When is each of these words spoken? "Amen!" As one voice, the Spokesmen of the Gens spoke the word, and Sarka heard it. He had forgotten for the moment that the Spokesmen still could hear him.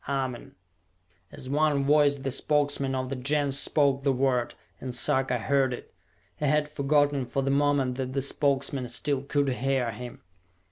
"Amen!" 0.09 0.55
As 1.31 1.47
one 1.47 1.83
voice, 1.83 2.15
the 2.15 2.31
Spokesmen 2.31 2.95
of 2.95 3.09
the 3.09 3.15
Gens 3.15 3.59
spoke 3.59 4.01
the 4.01 4.11
word, 4.11 4.55
and 4.79 4.95
Sarka 4.95 5.37
heard 5.37 5.73
it. 5.75 5.93
He 6.37 6.45
had 6.45 6.67
forgotten 6.67 7.23
for 7.23 7.43
the 7.43 7.51
moment 7.51 7.97
that 7.99 8.13
the 8.13 8.23
Spokesmen 8.23 8.87
still 8.87 9.21
could 9.21 9.49
hear 9.49 9.91
him. 9.91 10.23